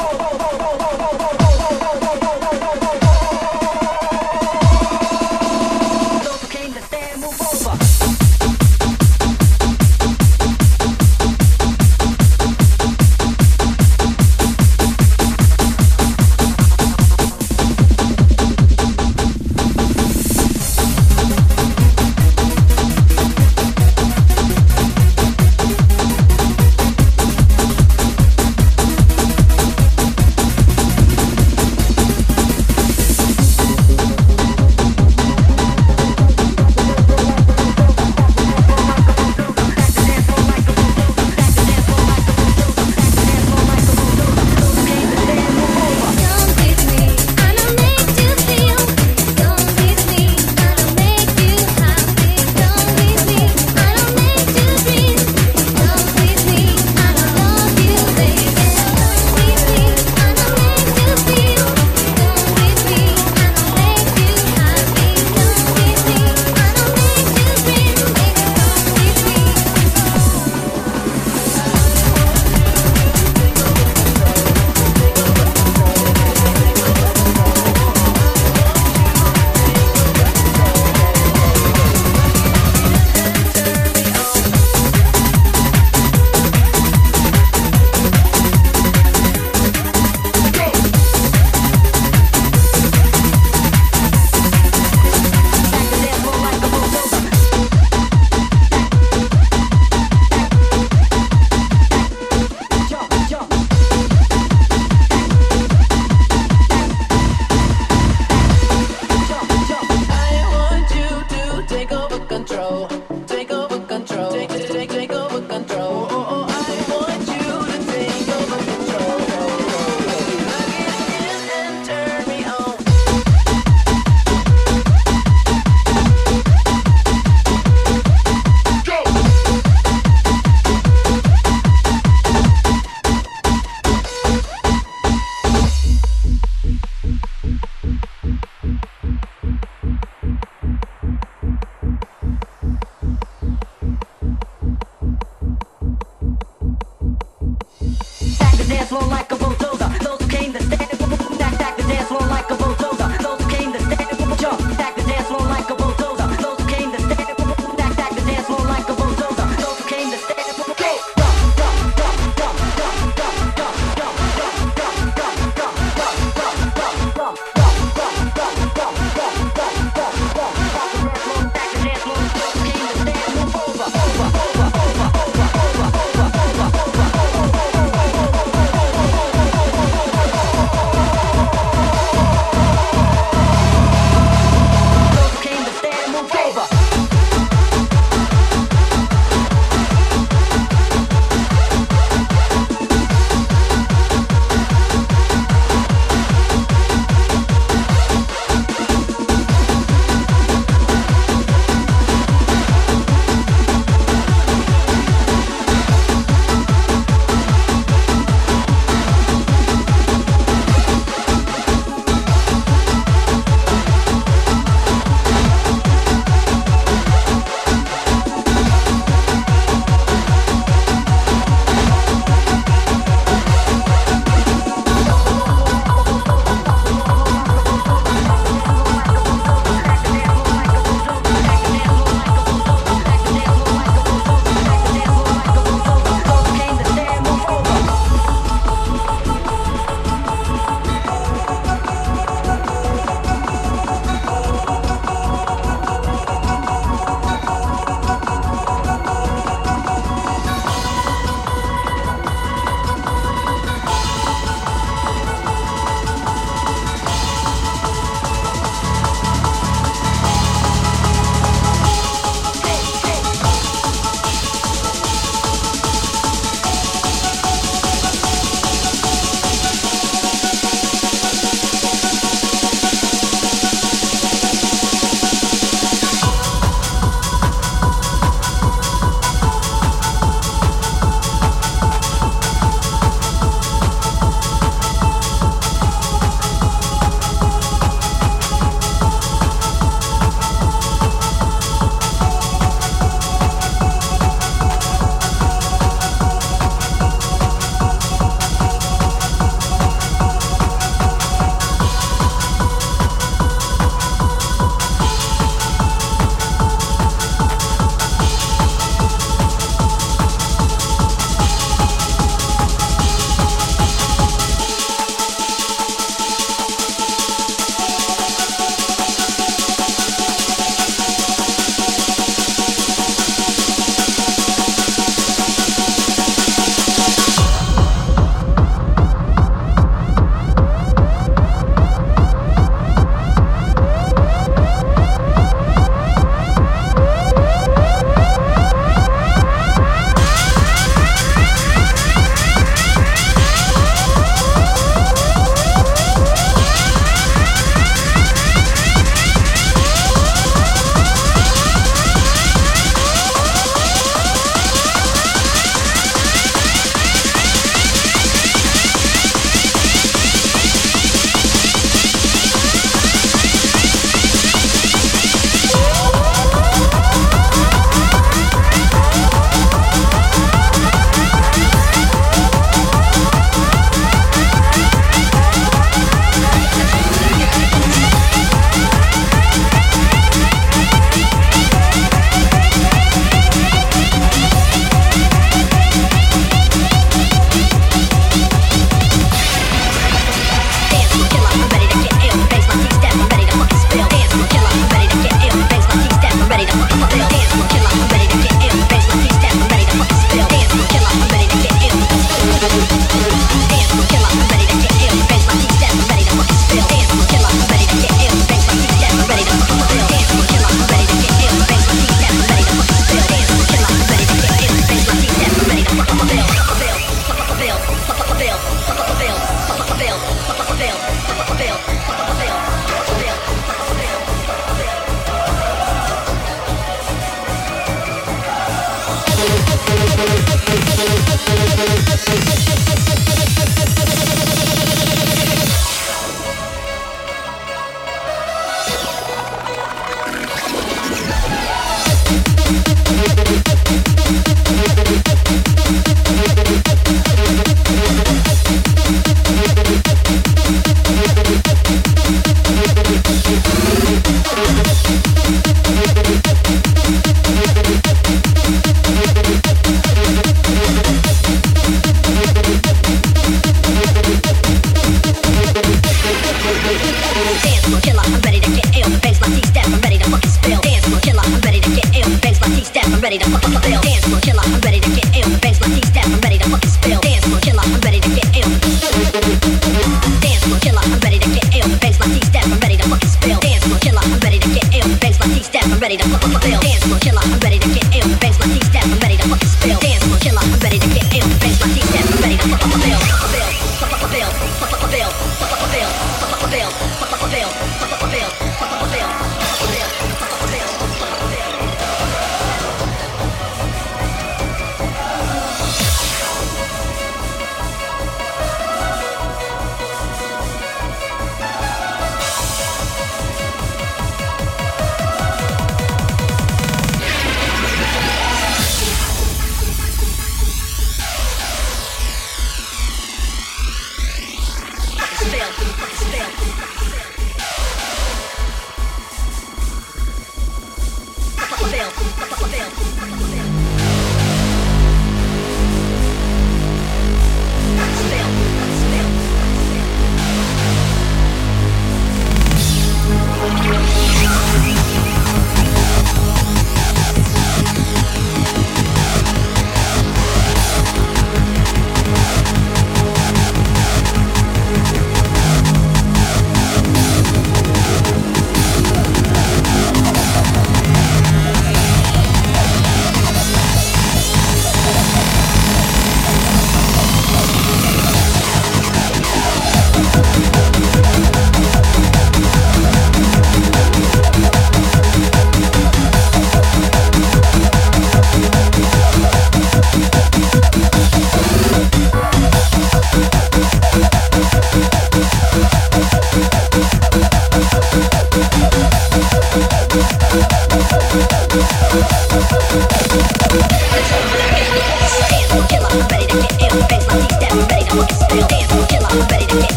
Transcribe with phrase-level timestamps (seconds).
[0.00, 0.49] 爆爆爆